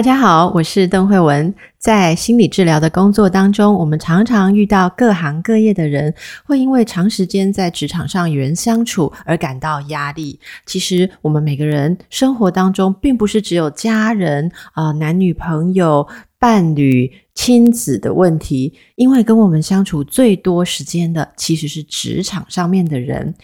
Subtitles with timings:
[0.00, 1.54] 大家好，我是邓慧文。
[1.76, 6.14] 在心理治疗的工作当中，我们常常遇到各行各业的人，
[6.46, 10.40] 会因为长时间在职场上与人相处而感到压力。
[10.64, 23.34] 其实，我们每个人生活当中，并不是只有家人啊、男女朋友、伴侣、亲子的问题，因为跟我们相处最多时间的，其实是职场上面的人。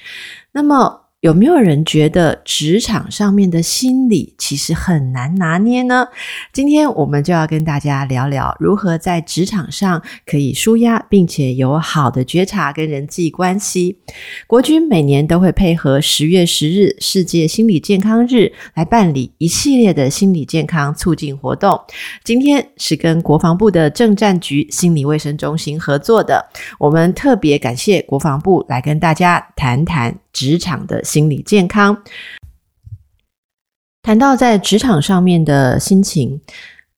[0.52, 6.06] 那么，有没有人觉得职场上面的心理其实很难拿捏呢？
[6.52, 13.98] 今天我们就要跟大家聊聊如何在职场上可以舒压，并且有好的觉察跟人际关系。
[14.46, 21.76] 国军每年都会配合十月十日世界心理健康日来办理一系列的心理健康促进活动。
[22.22, 30.16] 今天是跟国防部的政战局心理卫生中心合作的，我们特别感谢国防部来跟大家谈谈。
[30.36, 32.02] 职场的心理健康，
[34.02, 36.42] 谈到在职场上面的心情，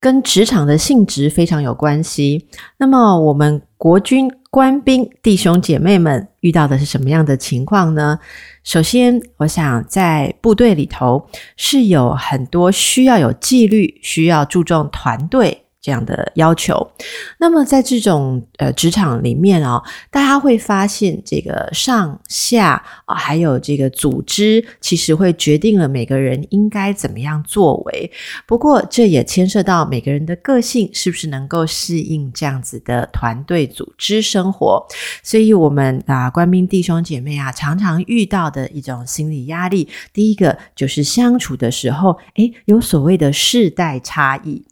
[0.00, 2.48] 跟职场的性质非常有关系。
[2.78, 8.18] 那么，我们国军官兵弟兄姐妹们遇到的是什么样的情况呢？
[8.64, 15.67] 首先，我想在部队里头是有很多需要有纪律，需要注重团队。
[15.80, 16.90] 这样的要求，
[17.38, 28.10] 那么在这种呃职场里面哦，大家会发现这个上下啊、还有这个组织，其实会决定了每个人应该怎么样作为。
[28.46, 34.84] 不过，这也牵涉到每个人的个性是不是能够适应这样子的团队组织生活。
[35.22, 44.64] 所以，我们啊官兵弟兄姐妹啊，常常遇到的一种心理压力，第一个就是相处的时候，诶，有所谓的世代差异。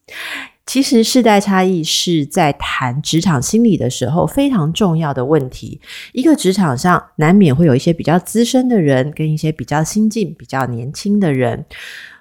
[0.66, 5.80] 其实世代差异是在谈职场心理的时候非常重要的问题。
[6.12, 11.64] 一个职场上难免会有一些比较资深的人，跟一些比较新进、比较年轻的人。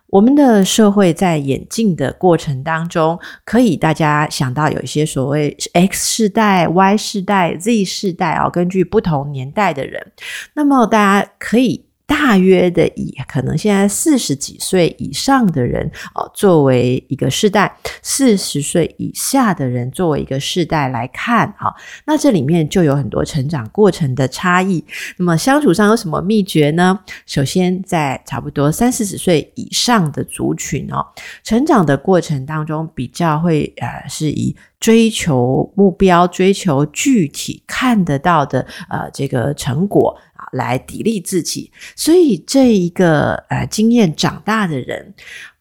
[0.07, 10.11] 我们的社会在演进的过程当中，可以大家想到有一些所谓 X 世代、Y 世代、Z 世代啊，根据不同年代的人，
[10.53, 11.84] 那么大家可以。
[12.07, 17.67] 大约的以可能现在四十几岁以上的人哦，作为一个世代；
[18.01, 24.83] 四十岁以下的人作为一个世代来看，哈，那这里面就有很多成长过程的差异。
[25.17, 26.99] 那么相处上有什么秘诀呢？
[27.25, 31.05] 首先，在差不多三四十岁以上的族群哦，
[31.43, 40.15] 成长的过程当中比较会呃，是以追求目标、追求具体看得到的呃这个成果。
[40.51, 45.13] 来砥砺自己，所以这一个呃经验长大的人，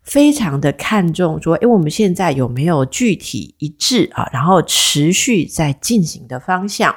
[0.03, 6.95] 非常的看重说，诶，我们现在有没有具体一致啊，然后持续在进行的方向，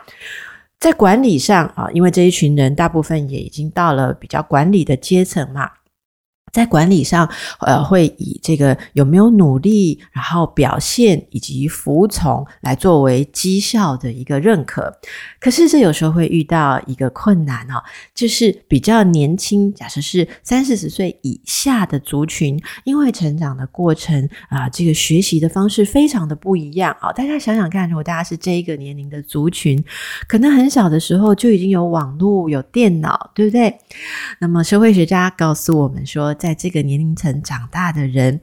[0.79, 5.71] 在管理上啊，因为这一群人大部分也已经到了比较管理的阶层嘛。
[6.51, 14.91] 在管理上，呃，会以这个有没有努力，然后表现以及服从来作为绩效的一个认可。
[15.39, 17.83] 可是这有时候会遇到一个困难哦，
[18.15, 27.13] 就是比较年轻，假设是三四十岁以下的族群，因为成长的过程啊，这个学习的方式非常的不一样啊，哦。
[27.13, 29.83] 大家想想看，如果大家是这一个年龄的族群，
[30.27, 33.77] 可能很小的时候就已经有网络、有电脑，对不对？
[34.39, 38.39] 那么社会学家告诉我们说，在这个年龄层长大的人，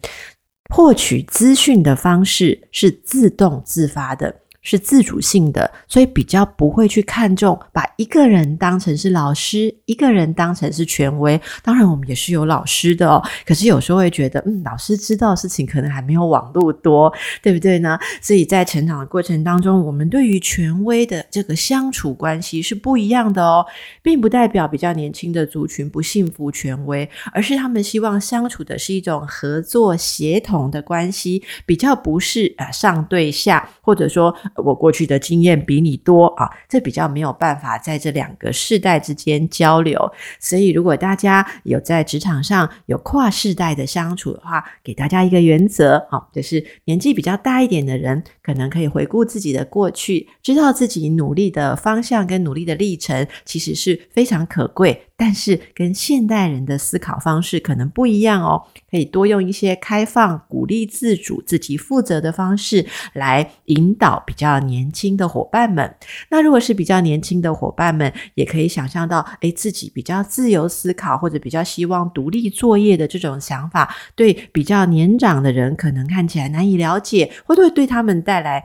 [0.71, 4.43] 获取资讯的方式是自动自发的。
[4.65, 11.41] 是自主性的，所以比较不会去看重把一个人当成是老师，一个人当成是权威。
[11.63, 13.23] 当然，我们也是有老师的哦。
[13.47, 17.99] 可是有时候会觉得，嗯，老师知道事情可能还没有网络多，对不对呢？
[18.23, 23.67] 所以在成长的过程当中，我们对于权威的这个相处关系是不一样的哦，
[24.03, 34.35] 并不代表比较年轻的族群不信服权威，而是他们希望相处的是一种合作协同的关系，比较不是呃上对下，或者说。
[34.57, 39.99] 我过去的经验比你多啊，这比较没有办法在这两个世代之间交流。
[40.39, 58.65] 所以，如果大家有在职场上有跨世代的相处的话，给大家一个原则啊，就是年纪比较大一点的人，可能可以回顾自己的过去，知道自己努力的方向跟努力的历程，其实是非常可贵，但是跟现代人的思考方式可能不一样哦。
[58.91, 65.95] 可以多用一些开放、鼓励自主、自己负责的方式来引导比较年轻的伙伴们。
[66.31, 78.65] 那如果是比较年轻的伙伴们，也可以想象到，诶，自己比较自由思考或者比较希望独立作业的这种想法，对比较年长的人可能看起来难以了解，会不会对他们带来？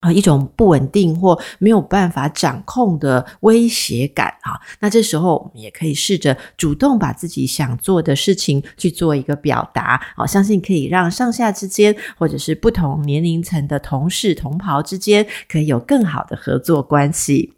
[0.00, 17.54] 啊，一种不稳定或没有办法掌控的威胁感啊，那这时候我们也可以试着主动把自己想做的事情去做一个表达，啊，相信可以让上下之间或者是不同年龄层的同事同袍之间可以有更好的合作关系。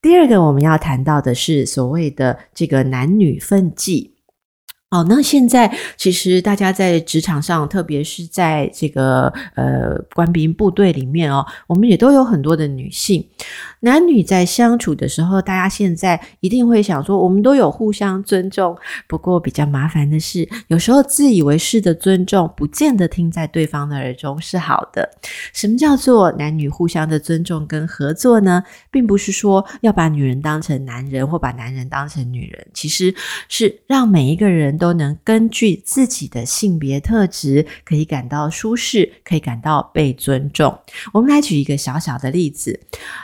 [0.00, 4.14] 第二个我们要谈到的是所谓的这个男女分际。
[4.90, 13.24] 哦，那现在其实大家在职场上，特别是在这个呃官兵部队里面哦，我们也都有很多的女性。
[13.82, 18.76] 男女在相处的时候，大家现在一定会想说，我们都有互相尊重。
[19.06, 25.08] 不过比较麻烦的是，有时候自以为是的尊重，不见得听在对方的耳中是好的。
[25.52, 28.64] 什么叫做男女互相的尊重跟合作呢？
[28.90, 33.14] 并不是说要把女人当成男人，或把男人当成女人，其实
[33.48, 34.79] 是让每一个人。
[34.80, 40.76] 都能根据自己的性别特质，可以感到舒适，可以感到被尊重。
[41.12, 42.80] 我们来举一个小小的例子，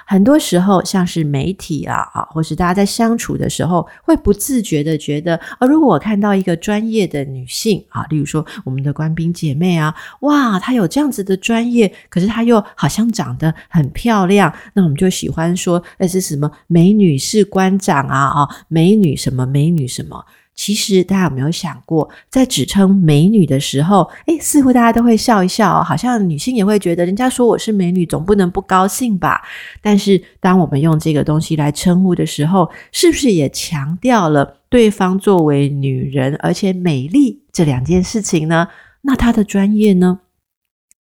[0.07, 20.25] 很多时候像是媒体啊啊，或是大家在相处的时候，会不自觉的觉得，啊，如果我看到一个专业的女性啊，例如说我们的官兵姐妹啊，哇，她有这样子的专业，可是她又好像长得很漂亮，那我们就喜欢说，那是什么美女士官长啊啊，美女什么美女什么。
[20.57, 29.43] 其实大家有没有想过，在指称美女的时候，诶，似乎大家都会笑一笑，好像女性也会觉得，人家说我是美女，总不能不高兴吧？
[29.81, 38.69] 但是，当我们用这个东西来称呼的时候，是不是也强调了对方作为女人而且美丽这两件事情呢？
[39.03, 40.21] 那她的专业呢？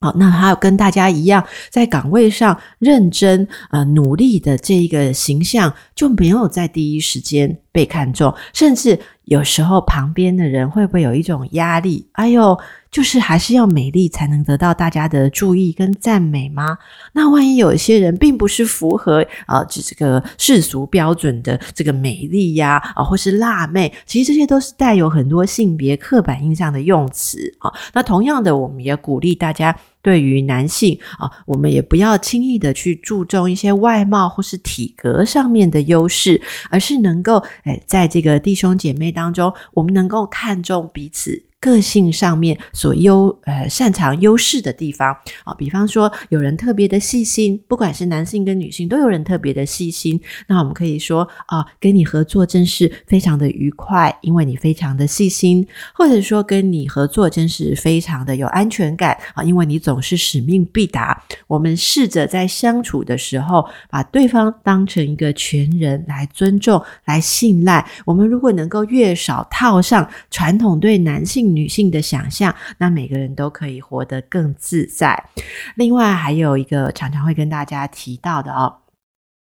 [0.00, 8.98] 好，那他跟大家一样在岗位上认真呃努力的这一个形象，就没有在第一时间被看中，甚至。
[9.26, 12.08] 有时候旁边的人会不会有一种压力？
[12.12, 12.56] 哎呦，
[12.96, 16.78] 就是还是要美丽才能得到大家的注意跟赞美吗？
[17.12, 27.70] 那万一有一些人并不是符合啊，就这个世俗标准的这个美丽呀，啊，或是辣妹，其实这些都是带有很多性别刻板印象的用词啊。
[27.92, 29.76] 那同样的，我们也鼓励大家。
[30.06, 41.42] 对于男性啊，我们也不要轻易的去注重一些外貌或是体格上面的优势，而是能够诶，在这个弟兄姐妹当中，我们能够看重彼此。
[41.58, 50.20] 个性上面所优呃擅长优势的地方啊，比方说有人特别的细心，不管是男性跟女性，都有人特别的细心。
[50.46, 55.64] 那我们可以说啊，跟你合作真是非常的愉快，因为你非常的细心；
[55.94, 61.22] 或者说跟你合作真是非常的有安全感啊，因为你总是使命必达。
[61.46, 67.86] 我们试着在相处的时候，把对方当成一个全人来尊重、来信赖。
[68.04, 71.46] 我们如果能够越少套上传统对男性。
[71.46, 75.24] 女性的想象，那每个人都可以活得更自在。
[75.76, 78.85] 另外，还有一个常常会跟大家提到的哦。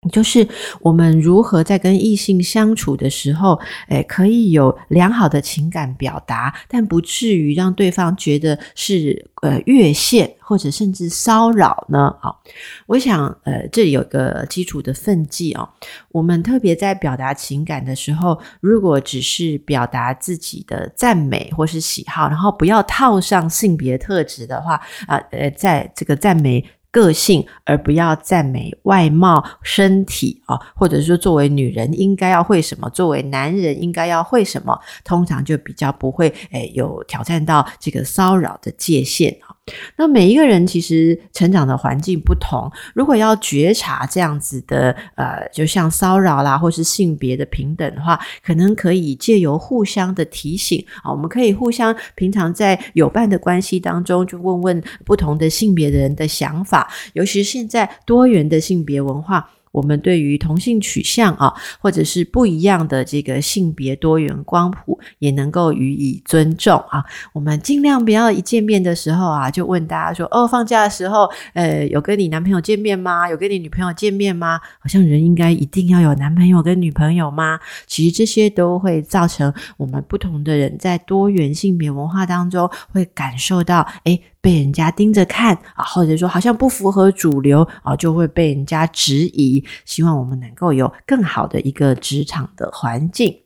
[0.09, 0.47] 就是
[0.79, 12.11] 我们如何在跟异性相处的时候，诶，可以有良好的情感表达，但不至于让对方觉得是呃越线或者甚至骚扰呢？
[12.19, 12.41] 好，
[12.87, 15.69] 我想呃这里有个基础的分际哦。
[16.09, 26.65] 我们特别在表达情感的时候，如果只是表达自己的赞美或是喜好，然后不要套上性别特质的话啊，呃，在这个赞美。
[26.91, 39.55] 个性，而不要赞美外貌、身体啊，或者说作为女人应该要会什么，作为男人应该要会什么，通常就比较不会诶有挑战到这个骚扰的界限啊。
[39.95, 56.80] 那每一个人其实成长的环境不同，如果要觉察这样子的，呃，就像骚扰啦，或是性别的平等的话，可能可以借由互相的提醒啊，我们可以互相平常在友伴的关系当中，就问问不同的性别的人的想法，
[57.13, 59.49] 尤其是现在多元的性别文化。
[59.71, 67.01] 我们对于同性取向啊，或者是不一样的这个性别多元光谱，也能够予以尊重啊。
[67.31, 73.29] 我们尽量不要一见面的时候啊，就问大家说：“哦，放假的时候，呃，有跟你男朋友见面吗？
[73.29, 74.59] 有跟你女朋友见面吗？
[74.77, 77.57] 好像人应该一定要有男朋友跟女朋友吗？”
[77.87, 89.63] 其实这些都会造成我们不同的人在多元性别文化当中会感受到，诶被人家盯着看啊，或者说好像不符合主流啊，就会被人家质疑。
[89.85, 93.37] 希望我们能够有更好的一个职场的环境。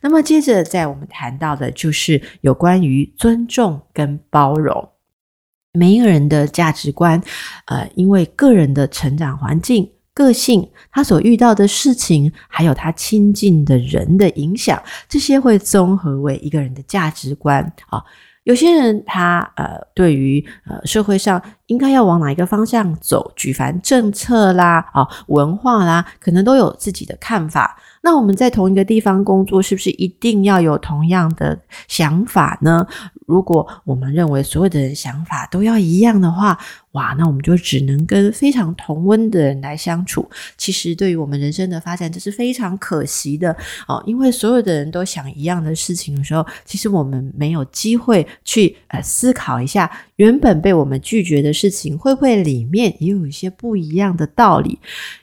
[0.00, 4.88] 那么接着，在我们谈到的就是有关于尊重跟包容。
[5.72, 7.22] 每一个人的价值观，
[7.66, 18.02] 呃，因为个人的成长环境、个性，他所遇到的事情，还有他亲近的人的影响，这些会综合为一个人的价值观啊。
[18.44, 27.78] 有些人他呃，对于呃社会上应该要往哪一个方向走，举凡政策啦、啊文化啦，可能都有自己的看法。
[28.02, 32.86] 那我们在同一个地方工作，是不是一定要有同样的想法呢？
[33.26, 36.58] 如果我们认为所有的人想法都要一样的话，
[36.92, 40.28] 哇，那我们就只能跟非常同温的人来相处。
[40.56, 43.56] 其实对于我们人生的发展，这是非常可惜的
[43.86, 44.02] 哦。
[44.06, 54.76] 因为所有的人都想一样的事情的时候，其实我们没有机会去呃思考一下，原本被我们拒绝的事情，会不会里面也有一些不一样的道理？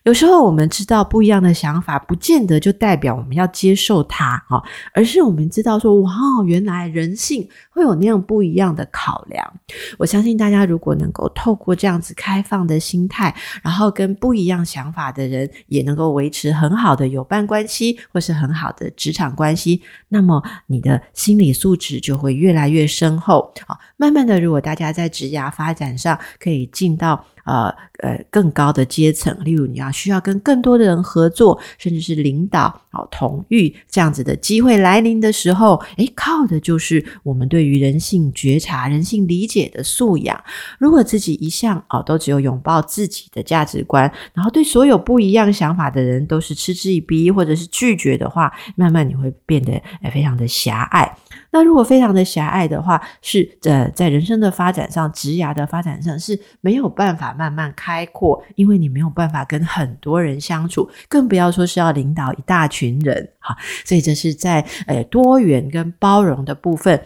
[0.04, 6.12] 有时候我们知道不一样的想法，不见得就代表我们要接受它啊，而是我们知道说，哇，
[6.46, 9.54] 原来人性会有那样不一样的考量。
[9.98, 23.52] 我相信大家如果能够透过这样子开放的心态，然后跟不一样想法的人也能够维持很好的友伴关系，或是很好的职场关系，那么你的心理素质就会越来越深厚。
[23.66, 27.26] 好，慢慢的，如果大家在职涯发展上可以进到。
[27.48, 40.44] 呃呃，更高的阶层，例如你要需要跟更多的人合作，甚至是领导、哦统御这样子的机会来临的时候，诶，靠的就是我们对于人性觉察、人性理解的素养。
[40.77, 49.74] 如果自己一向哦都只有拥抱自己的价值观，然后对所有不一样想法的人都是嗤之以鼻或者是拒绝的话，慢慢你会变得
[50.04, 51.18] 诶非常的狭隘。
[51.58, 63.58] 那如果非常的狭隘的话，是呃，在人生的发展上、职涯的发展上是没有办法慢慢开阔，因为你没有办法跟很多人相处，更不要说是要领导一大群人哈。
[63.84, 67.02] 所以这是在呃多元跟包容的部分，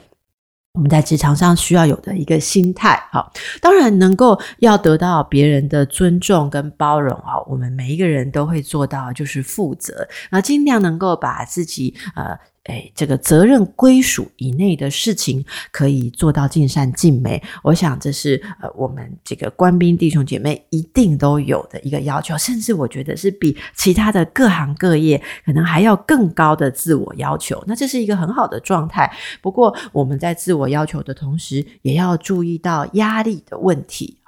[0.73, 3.31] 我们在职场上需要有的一个心态哈。
[3.61, 12.37] 当然，能够要得到别人的尊重跟包容啊，我们每一个人都会做到，就是负责，那尽量能够把自己呃。
[12.65, 17.41] 哎，这个责任归属以内的事情，可以做到尽善尽美。
[17.63, 27.63] 我想这是呃，我们这个官兵弟兄姐妹一定都有的一个要求，甚至我觉得是比其他的各行各业可能还要更高的自我要求。
[27.65, 29.11] 那这是一个很好的状态。
[29.41, 34.19] 不过我们在自我要求的同时，也要注意到压力的问题。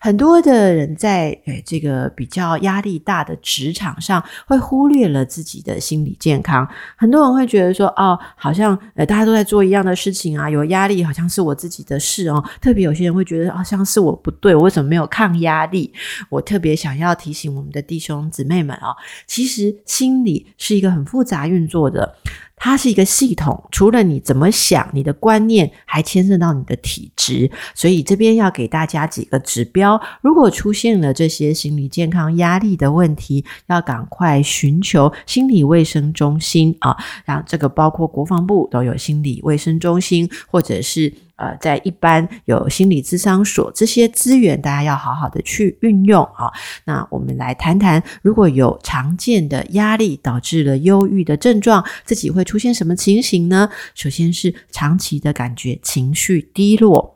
[0.00, 6.66] 很多的人在诶这个比较压力大的职场上，会忽略了自己的心理健康。
[6.96, 12.42] 很多人会觉得说，哦，好像呃大家都在做一样的事情啊，有压力好像是我自己的事哦。
[12.60, 15.92] 特别有些人会觉得，好像是我不对，我为什么没有抗压力？
[16.28, 18.94] 我特别想要提醒我们的弟兄姊妹们哦，
[19.26, 22.16] 其实心理是一个很复杂运作的。
[22.56, 30.00] 它是一个系统，除了你怎么想，你的观念还牵涉到你的体质，所以这边要给大家几个指标。
[30.22, 41.12] 如果出现了这些心理健康压力的问题，要赶快寻求心理卫生中心啊，然后这个包括国防部都有心理卫生中心，或者是。
[41.36, 46.50] 呃，在一般有心理咨商所这些资源，大家要好好的去运用啊。
[46.84, 53.68] 那我们来谈谈，如果有常见的压力导致了忧郁的症状，自己会出现什么情形呢？
[53.94, 57.15] 首先是长期的感觉情绪低落。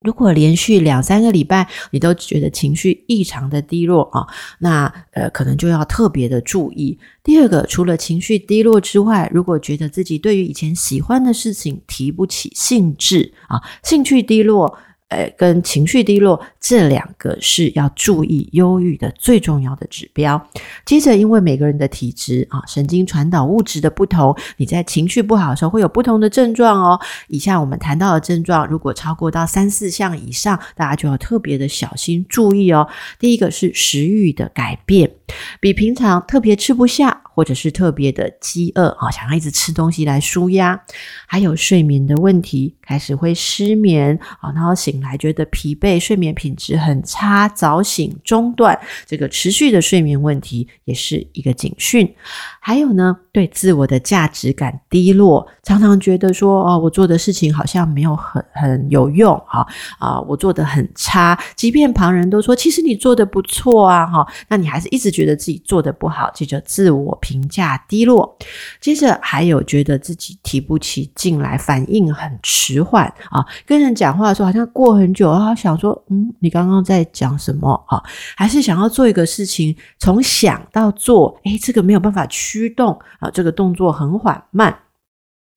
[0.00, 4.26] 如果连续两三个礼拜你都觉得情绪异常的低落啊，
[4.60, 6.98] 那呃可能就要特别的注意。
[7.24, 14.78] 第二个，除了情绪低落之外，如果觉得自己对于以前喜欢的事情提不起兴致啊，兴趣低落。
[15.08, 20.48] 呃，跟情绪低落这两个是要注意忧郁的最重要的指标。
[20.84, 27.00] 接着，因为每个人的体质啊，神经传导物质的不同，你在情绪不好的时候会有不同的症状哦。
[27.28, 32.86] 以下我们谈到的症状，如果超过到三四项以上，大家就要特别的小心注意哦。
[33.18, 35.10] 第一个是食欲的改变，
[35.58, 37.22] 比平常特别吃不下。
[37.38, 40.76] 或者是特别的饥饿啊，想要一直吃东西来舒压，
[41.24, 48.76] 还有睡眠的问题，开始会失眠啊，然后醒来觉得疲惫，睡眠品质很差，早醒中断，
[49.06, 52.12] 这个持续的睡眠问题也是一个警讯。
[52.58, 59.64] 还有呢，对自我的价值感低落，常常觉得说哦，我做的事情好像没有很很有用哈
[60.00, 67.16] 啊，我做的很差，即便旁人都说其实你做的不错啊哈，那你还是一直觉得自己做的不好，这叫自我。
[67.20, 68.38] 评价低落，
[68.80, 78.02] 接着还有觉得自己提不起劲来，反应很迟缓啊，跟人讲话的时候好像过很久啊，想说嗯，你刚刚在讲什么啊？
[78.34, 84.78] 还是想要做一个事情，从想到做，诶，这个没有办法驱动啊，这个动作很缓慢。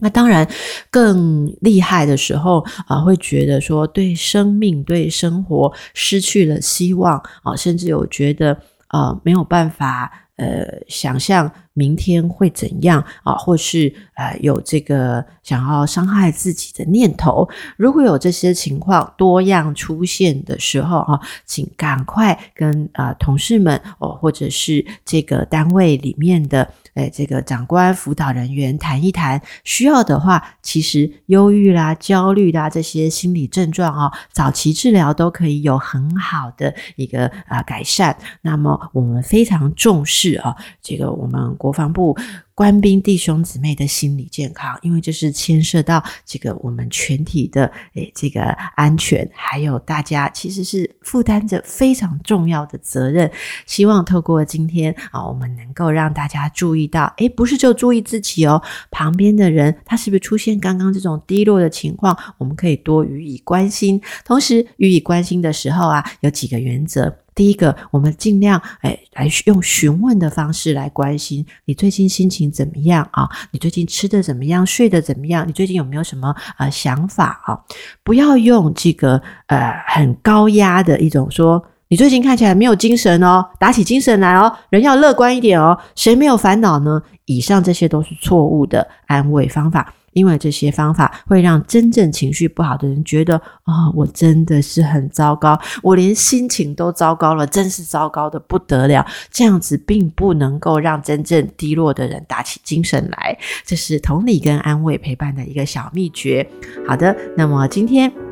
[0.03, 0.49] 那当然，
[0.89, 17.47] 更厉害的时候啊，会觉得说对生命、对生活失去了希望啊，甚至有觉得啊没有办法呃想象明天会怎样啊，或是呃有这个想要伤害自己的念头。
[17.77, 26.67] 如果有这些情况多样出现的时候啊，请赶快跟啊同事们哦，或者是这个单位里面的。
[26.93, 38.17] 哎，这个长官、辅导人员谈一谈，需要的话，其实忧郁啦、焦虑啦这些心理症状哦，早期治疗都可以有很好的一个啊、改善。
[38.41, 42.17] 那么我们非常重视啊，这个我们国防部。
[42.53, 48.41] 官兵弟兄姊妹的心理健康，因为这是牵涉到这个我们全体的诶这个
[48.75, 53.31] 安全，还有大家其实是负担着非常重要的责任。
[53.65, 64.01] 希望透过今天啊，我们能够让大家注意到，诶，不是就注意自己哦，旁边的人他是不是出现刚刚这种低落的情况，我们可以多予以关心。
[64.25, 67.20] 同时予以关心的时候啊，有几个原则。
[67.33, 73.29] 第一个，我们尽量哎来用询问的方式来关心你最近心情怎么样啊？
[73.51, 74.65] 你最近吃的怎么样？
[74.65, 75.47] 睡得怎么样？
[75.47, 77.59] 你最近有没有什么呃想法啊？
[78.03, 85.77] 不要用这个呃很高压的一种说，你最近看起来没有精神哦，打起精神来哦，人要乐观一点哦。
[85.95, 87.01] 谁没有烦恼呢？
[87.25, 89.93] 以上这些都是错误的安慰方法。
[90.13, 99.05] 因为这些方法会让真正情绪不好的人觉得啊、我真的是很糟糕，我连心情都糟糕了，真是糟糕的不得了。
[99.29, 103.37] 这样子并不能够让真正低落的人打起精神来。
[103.65, 106.45] 这是同理跟安慰陪伴的一个小秘诀。
[106.87, 108.30] 好的，那么今天。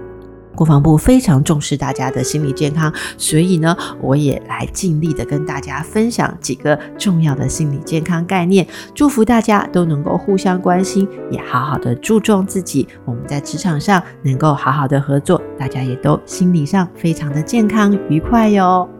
[0.55, 12.87] 国防部非常重视大家的心理健康，所以呢，我也来尽力的跟大家分享几个重要的心理健康概念，祝福大家都能够互相关心，也好好的注重自己。
[13.05, 18.98] 我们在职场上能够好好的合作，大家也都心理上非常的健康愉快哟。